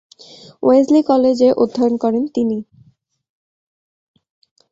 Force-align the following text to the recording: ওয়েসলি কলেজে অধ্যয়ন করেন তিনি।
ওয়েসলি 0.63 1.01
কলেজে 1.03 1.49
অধ্যয়ন 1.53 1.93
করেন 1.97 2.23
তিনি। 2.35 2.57